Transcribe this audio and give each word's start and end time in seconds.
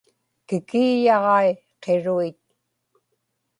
kikiiyaġai 0.47 1.49
qiruit 1.83 2.39